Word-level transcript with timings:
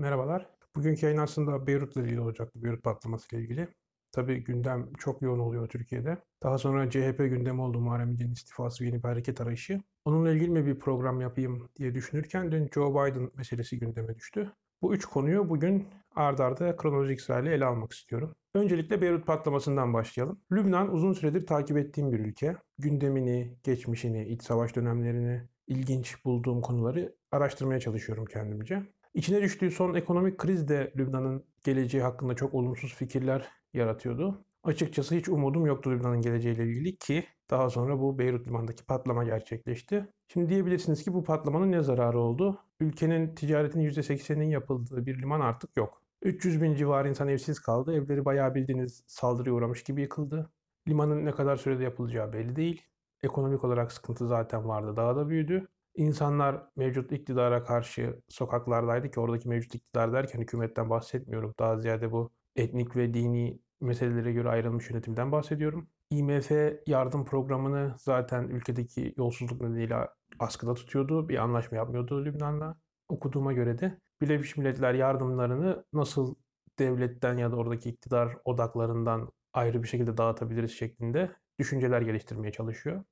Merhabalar. 0.00 0.46
Bugünkü 0.76 1.06
yayın 1.06 1.18
aslında 1.18 1.66
Beyrut'la 1.66 2.02
ilgili 2.02 2.20
olacaktı, 2.20 2.62
Beyrut 2.62 2.82
patlaması 2.82 3.36
ile 3.36 3.42
ilgili. 3.42 3.68
Tabii 4.12 4.44
gündem 4.44 4.92
çok 4.98 5.22
yoğun 5.22 5.38
oluyor 5.38 5.68
Türkiye'de. 5.68 6.18
Daha 6.42 6.58
sonra 6.58 6.90
CHP 6.90 7.18
gündemi 7.18 7.60
oldu 7.60 7.80
Muharrem 7.80 8.10
İnce'nin 8.10 8.32
istifası 8.32 8.84
ve 8.84 8.88
yeni 8.88 9.02
bir 9.02 9.08
hareket 9.08 9.40
arayışı. 9.40 9.80
Onunla 10.04 10.30
ilgili 10.32 10.50
mi 10.50 10.66
bir 10.66 10.78
program 10.78 11.20
yapayım 11.20 11.68
diye 11.76 11.94
düşünürken 11.94 12.52
dün 12.52 12.70
Joe 12.74 12.90
Biden 12.90 13.30
meselesi 13.36 13.78
gündeme 13.78 14.14
düştü. 14.14 14.52
Bu 14.82 14.94
üç 14.94 15.04
konuyu 15.04 15.48
bugün 15.48 15.88
ard 16.16 16.38
arda 16.38 16.76
kronolojik 16.76 17.20
sırayla 17.20 17.52
ele 17.52 17.64
almak 17.64 17.92
istiyorum. 17.92 18.34
Öncelikle 18.54 19.00
Beyrut 19.02 19.26
patlamasından 19.26 19.94
başlayalım. 19.94 20.40
Lübnan 20.52 20.94
uzun 20.94 21.12
süredir 21.12 21.46
takip 21.46 21.76
ettiğim 21.76 22.12
bir 22.12 22.20
ülke. 22.20 22.56
Gündemini, 22.78 23.58
geçmişini, 23.62 24.28
iç 24.28 24.42
savaş 24.42 24.76
dönemlerini, 24.76 25.42
ilginç 25.66 26.24
bulduğum 26.24 26.60
konuları 26.60 27.16
araştırmaya 27.32 27.80
çalışıyorum 27.80 28.24
kendimce. 28.24 28.82
İçine 29.14 29.42
düştüğü 29.42 29.70
son 29.70 29.94
ekonomik 29.94 30.38
kriz 30.38 30.68
de 30.68 30.92
Lübnan'ın 30.96 31.44
geleceği 31.64 32.02
hakkında 32.02 32.34
çok 32.36 32.54
olumsuz 32.54 32.94
fikirler 32.94 33.48
yaratıyordu. 33.74 34.44
Açıkçası 34.62 35.14
hiç 35.14 35.28
umudum 35.28 35.66
yoktu 35.66 35.90
Lübnan'ın 35.90 36.22
geleceğiyle 36.22 36.64
ilgili 36.64 36.96
ki 36.96 37.24
daha 37.50 37.70
sonra 37.70 38.00
bu 38.00 38.18
Beyrut 38.18 38.46
limanındaki 38.46 38.84
patlama 38.84 39.24
gerçekleşti. 39.24 40.12
Şimdi 40.28 40.48
diyebilirsiniz 40.48 41.04
ki 41.04 41.12
bu 41.14 41.24
patlamanın 41.24 41.72
ne 41.72 41.82
zararı 41.82 42.18
oldu? 42.18 42.58
Ülkenin 42.80 43.34
ticaretinin 43.34 43.84
%80'inin 43.84 44.50
yapıldığı 44.50 45.06
bir 45.06 45.22
liman 45.22 45.40
artık 45.40 45.76
yok. 45.76 46.02
300 46.22 46.62
bin 46.62 46.74
civarı 46.74 47.08
insan 47.08 47.28
evsiz 47.28 47.60
kaldı. 47.60 47.94
Evleri 47.94 48.24
bayağı 48.24 48.54
bildiğiniz 48.54 49.04
saldırıya 49.06 49.54
uğramış 49.54 49.82
gibi 49.84 50.00
yıkıldı. 50.00 50.50
Limanın 50.88 51.24
ne 51.24 51.30
kadar 51.30 51.56
sürede 51.56 51.84
yapılacağı 51.84 52.32
belli 52.32 52.56
değil. 52.56 52.82
Ekonomik 53.22 53.64
olarak 53.64 53.92
sıkıntı 53.92 54.28
zaten 54.28 54.68
vardı. 54.68 54.96
Daha 54.96 55.16
da 55.16 55.28
büyüdü. 55.28 55.68
İnsanlar 55.94 56.66
mevcut 56.76 57.12
iktidara 57.12 57.64
karşı 57.64 58.20
sokaklardaydı 58.28 59.10
ki 59.10 59.20
oradaki 59.20 59.48
mevcut 59.48 59.74
iktidar 59.74 60.12
derken 60.12 60.40
hükümetten 60.40 60.90
bahsetmiyorum. 60.90 61.54
Daha 61.58 61.78
ziyade 61.78 62.12
bu 62.12 62.30
etnik 62.56 62.96
ve 62.96 63.14
dini 63.14 63.58
meselelere 63.80 64.32
göre 64.32 64.48
ayrılmış 64.48 64.90
yönetimden 64.90 65.32
bahsediyorum. 65.32 65.88
IMF 66.10 66.50
yardım 66.86 67.24
programını 67.24 67.94
zaten 67.98 68.48
ülkedeki 68.48 69.14
yolsuzluk 69.16 69.60
nedeniyle 69.60 70.08
askıda 70.38 70.74
tutuyordu. 70.74 71.28
Bir 71.28 71.38
anlaşma 71.38 71.76
yapmıyordu 71.76 72.24
Lübnan'la. 72.24 72.76
Okuduğuma 73.08 73.52
göre 73.52 73.78
de 73.78 73.98
Birleşmiş 74.20 74.56
Milletler 74.56 74.94
yardımlarını 74.94 75.84
nasıl 75.92 76.34
devletten 76.78 77.38
ya 77.38 77.52
da 77.52 77.56
oradaki 77.56 77.90
iktidar 77.90 78.36
odaklarından 78.44 79.32
ayrı 79.52 79.82
bir 79.82 79.88
şekilde 79.88 80.16
dağıtabiliriz 80.16 80.72
şeklinde 80.72 81.30
düşünceler 81.58 82.00
geliştirmeye 82.02 82.52
çalışıyor. 82.52 83.04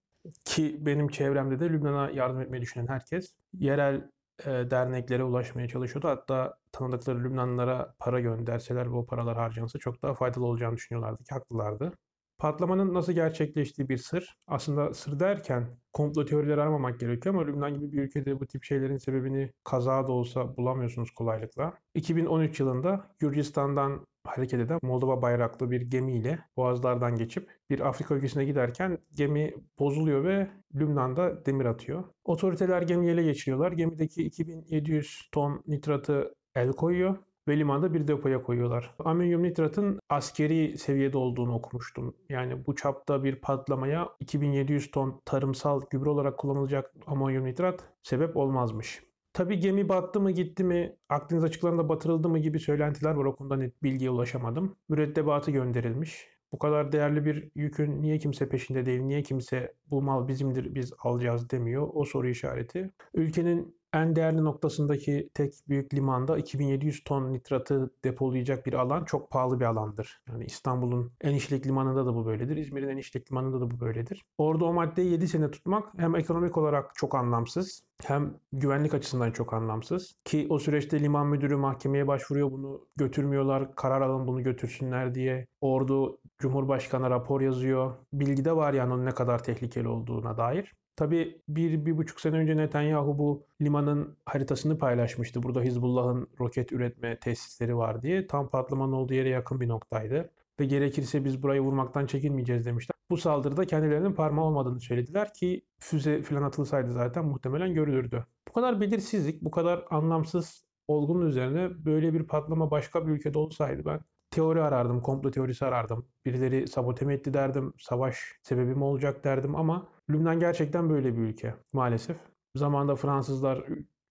Ki 0.45 0.77
benim 0.87 1.09
çevremde 1.09 1.61
de 1.61 1.71
Lübnan'a 1.71 2.11
yardım 2.11 2.41
etmeyi 2.41 2.63
düşünen 2.63 2.87
herkes 2.87 3.35
yerel 3.53 4.11
e, 4.47 4.51
derneklere 4.51 5.25
ulaşmaya 5.25 5.69
çalışıyordu. 5.69 6.09
Hatta 6.09 6.55
tanıdıkları 6.73 7.25
Lübnanlılara 7.25 7.95
para 7.99 8.21
gönderseler 8.21 8.87
ve 8.87 8.97
o 8.97 9.07
paralar 9.07 9.37
harcansa 9.37 9.79
çok 9.79 10.03
daha 10.03 10.15
faydalı 10.15 10.47
olacağını 10.47 10.77
düşünüyorlardı 10.77 11.25
ki 11.25 11.35
haklılardı. 11.35 11.93
Patlamanın 12.39 12.95
nasıl 12.95 13.13
gerçekleştiği 13.13 13.89
bir 13.89 13.97
sır. 13.97 14.37
Aslında 14.47 14.95
sır 14.95 15.21
derken 15.21 15.79
komplo 15.93 16.25
teorileri 16.25 16.61
aramamak 16.63 17.01
gerekiyor 17.01 17.35
ama 17.35 17.45
Lübnan 17.45 17.75
gibi 17.75 17.93
bir 17.93 18.03
ülkede 18.03 18.41
bu 18.41 18.47
tip 18.47 18.65
şeylerin 18.65 18.97
sebebini 18.97 19.53
kaza 19.65 20.07
da 20.07 20.13
olsa 20.13 20.57
bulamıyorsunuz 20.57 21.11
kolaylıkla. 21.11 21.73
2013 21.95 22.61
yılında 22.61 23.07
Gürcistan'dan 23.19 24.07
hareket 24.29 24.61
eden 24.61 24.79
Moldova 24.83 25.23
bayraklı 25.23 25.71
bir 25.71 25.81
gemiyle 25.81 26.39
boğazlardan 26.57 27.17
geçip 27.17 27.51
bir 27.71 27.81
Afrika 27.81 28.15
ülkesine 28.15 28.45
giderken 28.45 28.99
gemi 29.15 29.55
bozuluyor 29.79 30.25
ve 30.25 30.49
Lübnan'da 30.75 31.47
demir 31.47 31.65
atıyor. 31.65 32.05
Otoriteler 32.25 32.83
gemiyi 32.83 33.11
ele 33.11 33.23
geçiriyorlar. 33.23 33.73
Gemideki 33.73 34.23
2700 34.23 35.29
ton 35.33 35.63
nitratı 35.67 36.35
el 36.55 36.73
koyuyor 36.73 37.17
ve 37.49 37.59
limanda 37.59 37.95
bir 37.95 38.09
depoya 38.09 38.43
koyuyorlar. 38.43 38.95
Amonyum 38.99 39.43
nitratın 39.43 40.01
askeri 40.09 40.79
seviyede 40.79 41.19
olduğunu 41.19 41.55
okumuştum. 41.55 42.15
Yani 42.29 42.67
bu 42.67 42.75
çapta 42.75 43.25
bir 43.25 43.37
patlamaya 43.37 44.09
2700 44.21 44.91
ton 44.91 45.21
tarımsal 45.25 45.81
gübre 45.91 46.11
olarak 46.11 46.39
kullanılacak 46.39 46.93
amonyum 47.07 47.45
nitrat 47.45 47.85
sebep 48.03 48.37
olmazmış. 48.37 49.08
Tabi 49.39 49.61
gemi 49.61 49.89
battı 49.89 50.21
mı 50.21 50.31
gitti 50.31 50.65
mi, 50.65 50.97
Akdeniz 51.09 51.45
açıklarında 51.45 51.89
batırıldı 51.89 52.29
mı 52.29 52.39
gibi 52.39 52.61
söylentiler 52.61 53.11
var. 53.15 53.25
O 53.25 53.37
konuda 53.37 53.57
net 53.57 53.83
bilgiye 53.83 54.11
ulaşamadım. 54.11 54.77
Mürettebatı 54.89 55.51
gönderilmiş. 55.51 56.29
Bu 56.53 56.59
kadar 56.59 56.93
değerli 56.93 57.25
bir 57.25 57.51
yükün 57.55 58.03
niye 58.03 58.19
kimse 58.19 58.49
peşinde 58.49 58.87
değil, 58.87 59.01
niye 59.01 59.23
kimse 59.23 59.75
bu 59.91 60.03
mal 60.03 60.29
bizimdir 60.29 60.75
biz 60.75 60.93
alacağız 60.99 61.51
demiyor. 61.51 61.89
O 61.93 62.05
soru 62.05 62.29
işareti. 62.29 62.91
Ülkenin 63.15 63.78
en 63.95 64.17
değerli 64.17 64.45
noktasındaki 64.45 65.31
tek 65.35 65.55
büyük 65.69 65.95
limanda 65.95 66.39
2700 66.39 67.05
ton 67.05 67.33
nitratı 67.33 67.91
depolayacak 68.05 68.67
bir 68.67 68.73
alan 68.73 69.05
çok 69.05 69.31
pahalı 69.31 69.61
bir 69.61 69.65
alandır. 69.65 70.23
Yani 70.29 70.45
İstanbul'un 70.45 71.13
en 71.21 71.35
işlek 71.35 71.67
limanında 71.67 72.07
da 72.07 72.15
bu 72.15 72.27
böyledir. 72.27 72.57
İzmir'in 72.57 72.89
en 72.89 72.97
işlek 72.97 73.33
limanında 73.33 73.61
da 73.61 73.71
bu 73.71 73.81
böyledir. 73.81 74.25
Orada 74.39 74.65
o 74.65 74.73
maddeyi 74.73 75.11
7 75.11 75.29
sene 75.29 75.51
tutmak 75.51 75.99
hem 75.99 76.17
ekonomik 76.17 76.57
olarak 76.57 76.95
çok 76.95 77.15
anlamsız 77.15 77.83
hem 78.05 78.35
güvenlik 78.53 78.95
açısından 78.95 79.33
çok 79.33 79.53
anlamsız. 79.55 80.15
Ki 80.25 80.47
o 80.51 80.59
süreçte 80.59 81.01
liman 81.01 81.27
müdürü 81.27 81.57
mahkemeye 81.57 82.07
başvuruyor 82.07 82.53
bunu 82.53 82.87
götürmüyorlar. 82.97 83.75
Karar 83.75 84.01
alın 84.01 84.27
bunu 84.27 84.43
götürsünler 84.43 85.15
diye. 85.15 85.47
Ordu 85.61 86.19
Cumhurbaşkanı 86.39 87.11
rapor 87.11 87.41
yazıyor. 87.41 87.95
Bilgi 88.13 88.45
de 88.45 88.57
var 88.57 88.73
yani 88.73 88.93
onun 88.95 89.07
ne 89.07 89.11
kadar 89.11 89.45
tehlikeli 89.45 89.89
olduğuna 89.89 90.37
dair. 90.37 90.75
Tabii 90.99 91.43
bir, 91.49 91.87
bir 91.87 91.99
buçuk 91.99 92.21
sene 92.21 92.37
önce 92.37 92.57
Netanyahu 92.57 93.19
bu 93.19 93.47
limanın 93.63 94.17
haritasını 94.27 94.79
paylaşmıştı. 94.79 95.43
Burada 95.43 95.61
Hizbullah'ın 95.61 96.29
roket 96.41 96.73
üretme 96.73 97.19
tesisleri 97.19 97.77
var 97.77 98.03
diye. 98.03 98.27
Tam 98.27 98.51
patlamanın 98.51 98.93
olduğu 98.93 99.15
yere 99.15 99.29
yakın 99.29 99.61
bir 99.61 99.69
noktaydı. 99.69 100.31
Ve 100.61 100.65
gerekirse 100.65 101.25
biz 101.25 101.43
burayı 101.43 101.61
vurmaktan 101.61 102.07
çekinmeyeceğiz 102.07 102.67
demişler. 102.67 102.95
Bu 103.11 103.17
saldırıda 103.17 103.65
kendilerinin 103.65 104.13
parmağı 104.13 104.45
olmadığını 104.45 104.81
söylediler 104.81 105.35
ki 105.35 105.63
füze 105.79 106.23
falan 106.23 106.43
atılsaydı 106.43 106.93
zaten 106.93 107.25
muhtemelen 107.25 107.75
görülürdü. 107.75 108.27
Bu 108.49 108.53
kadar 108.53 108.81
belirsizlik, 108.81 109.43
bu 109.43 109.51
kadar 109.51 109.85
anlamsız 109.91 110.65
olgunun 110.89 111.27
üzerine 111.27 111.85
böyle 111.85 112.15
bir 112.15 112.23
patlama 112.23 112.71
başka 112.71 113.07
bir 113.07 113.13
ülkede 113.13 113.39
olsaydı 113.39 113.85
ben 113.85 114.01
teori 114.31 114.63
arardım, 114.63 115.01
komplo 115.03 115.31
teorisi 115.31 115.65
arardım. 115.67 116.09
Birileri 116.25 116.69
sabote 116.69 117.05
mi 117.05 117.15
etti 117.15 117.35
derdim, 117.35 117.75
savaş 117.79 118.19
sebebi 118.43 118.75
mi 118.75 118.85
olacak 118.85 119.25
derdim 119.25 119.57
ama 119.57 119.89
Lübnan 120.11 120.41
gerçekten 120.41 120.91
böyle 120.91 121.17
bir 121.17 121.23
ülke 121.23 121.55
maalesef. 121.73 122.17
Zamanında 122.57 122.97
Fransızlar 122.97 123.65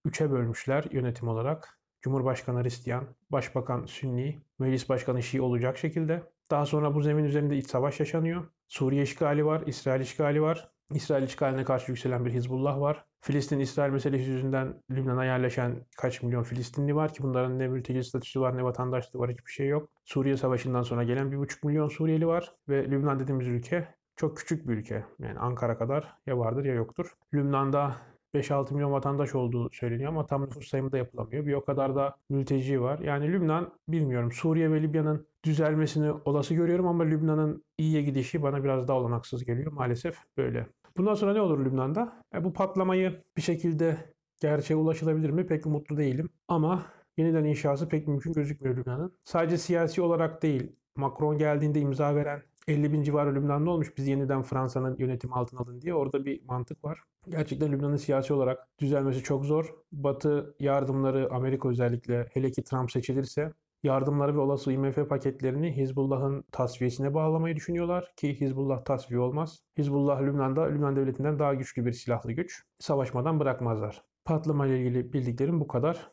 üçe 0.05 0.31
bölmüşler 0.31 0.87
yönetim 0.91 1.27
olarak. 1.27 1.79
Cumhurbaşkanı 2.01 2.63
Hristiyan, 2.63 3.03
Başbakan 3.29 3.85
Sünni, 3.85 4.41
Meclis 4.59 4.89
Başkanı 4.89 5.23
Şii 5.23 5.41
olacak 5.41 5.77
şekilde. 5.77 6.23
Daha 6.51 6.65
sonra 6.65 6.95
bu 6.95 7.01
zemin 7.01 7.23
üzerinde 7.23 7.57
iç 7.57 7.67
savaş 7.67 7.99
yaşanıyor. 7.99 8.47
Suriye 8.67 9.03
işgali 9.03 9.45
var, 9.45 9.63
İsrail 9.65 10.01
işgali 10.01 10.41
var. 10.41 10.71
İsrail 10.93 11.23
işgaline 11.23 11.63
karşı 11.63 11.91
yükselen 11.91 12.25
bir 12.25 12.31
Hizbullah 12.31 12.79
var. 12.79 13.05
Filistin-İsrail 13.21 13.91
meselesi 13.91 14.31
yüzünden 14.31 14.83
Lübnan'a 14.91 15.25
yerleşen 15.25 15.85
kaç 15.97 16.23
milyon 16.23 16.43
Filistinli 16.43 16.95
var 16.95 17.13
ki 17.13 17.23
bunların 17.23 17.59
ne 17.59 17.67
mülteci 17.67 18.03
statüsü 18.03 18.41
var 18.41 18.57
ne 18.57 18.63
vatandaşlığı 18.63 19.19
var 19.19 19.31
hiçbir 19.31 19.51
şey 19.51 19.67
yok. 19.67 19.89
Suriye 20.05 20.37
Savaşı'ndan 20.37 20.83
sonra 20.83 21.03
gelen 21.03 21.31
1,5 21.31 21.67
milyon 21.67 21.87
Suriyeli 21.87 22.27
var 22.27 22.55
ve 22.69 22.91
Lübnan 22.91 23.19
dediğimiz 23.19 23.47
ülke 23.47 23.87
çok 24.15 24.37
küçük 24.37 24.67
bir 24.67 24.73
ülke. 24.73 25.05
Yani 25.19 25.39
Ankara 25.39 25.77
kadar 25.77 26.13
ya 26.27 26.37
vardır 26.37 26.65
ya 26.65 26.73
yoktur. 26.73 27.15
Lübnan'da 27.33 27.95
5-6 28.33 28.73
milyon 28.73 28.91
vatandaş 28.91 29.35
olduğu 29.35 29.69
söyleniyor 29.71 30.09
ama 30.09 30.25
tam 30.25 30.45
nüfus 30.45 30.67
sayımı 30.67 30.91
da 30.91 30.97
yapılamıyor. 30.97 31.45
Bir 31.45 31.53
o 31.53 31.65
kadar 31.65 31.95
da 31.95 32.15
mülteci 32.29 32.81
var. 32.81 32.99
Yani 32.99 33.33
Lübnan 33.33 33.73
bilmiyorum 33.87 34.31
Suriye 34.31 34.71
ve 34.71 34.81
Libya'nın 34.81 35.27
düzelmesini 35.43 36.11
olası 36.11 36.53
görüyorum 36.53 36.87
ama 36.87 37.03
Lübnan'ın 37.03 37.63
iyiye 37.77 38.01
gidişi 38.01 38.43
bana 38.43 38.63
biraz 38.63 38.87
daha 38.87 38.97
olanaksız 38.97 39.45
geliyor. 39.45 39.71
Maalesef 39.71 40.17
böyle. 40.37 40.67
Bundan 40.97 41.13
sonra 41.13 41.33
ne 41.33 41.41
olur 41.41 41.65
Lübnan'da? 41.65 42.23
E, 42.33 42.43
bu 42.43 42.53
patlamayı 42.53 43.23
bir 43.37 43.41
şekilde 43.41 43.97
gerçeğe 44.41 44.75
ulaşılabilir 44.75 45.29
mi? 45.29 45.47
Pek 45.47 45.65
umutlu 45.65 45.97
değilim. 45.97 46.29
Ama 46.47 46.85
yeniden 47.17 47.43
inşası 47.43 47.89
pek 47.89 48.07
mümkün 48.07 48.33
gözükmüyor 48.33 48.77
Lübnan'ın. 48.77 49.17
Sadece 49.23 49.57
siyasi 49.57 50.01
olarak 50.01 50.43
değil, 50.43 50.71
Macron 50.95 51.37
geldiğinde 51.37 51.79
imza 51.79 52.15
veren 52.15 52.41
50 52.67 52.93
bin 52.93 53.03
civarı 53.03 53.35
Lübnanlı 53.35 53.71
olmuş. 53.71 53.97
Biz 53.97 54.07
yeniden 54.07 54.41
Fransa'nın 54.41 54.95
yönetimi 54.97 55.33
altına 55.33 55.59
alın 55.59 55.81
diye. 55.81 55.93
Orada 55.93 56.25
bir 56.25 56.43
mantık 56.45 56.83
var. 56.83 56.99
Gerçekten 57.29 57.71
Lübnan'ın 57.71 57.95
siyasi 57.95 58.33
olarak 58.33 58.67
düzelmesi 58.79 59.23
çok 59.23 59.45
zor. 59.45 59.75
Batı 59.91 60.55
yardımları 60.59 61.29
Amerika 61.31 61.69
özellikle 61.69 62.27
hele 62.33 62.51
ki 62.51 62.63
Trump 62.63 62.91
seçilirse 62.91 63.53
yardımları 63.83 64.35
ve 64.35 64.39
olası 64.39 64.71
IMF 64.71 65.09
paketlerini 65.09 65.77
Hizbullah'ın 65.77 66.43
tasfiyesine 66.51 67.13
bağlamayı 67.13 67.55
düşünüyorlar 67.55 68.13
ki 68.17 68.41
Hizbullah 68.41 68.85
tasfiye 68.85 69.19
olmaz. 69.19 69.59
Hizbullah 69.77 70.21
Lübnan'da 70.21 70.63
Lübnan 70.63 70.95
devletinden 70.95 71.39
daha 71.39 71.53
güçlü 71.53 71.85
bir 71.85 71.91
silahlı 71.91 72.31
güç. 72.31 72.63
Savaşmadan 72.79 73.39
bırakmazlar. 73.39 74.03
Patlama 74.25 74.67
ile 74.67 74.79
ilgili 74.79 75.13
bildiklerim 75.13 75.59
bu 75.59 75.67
kadar. 75.67 76.11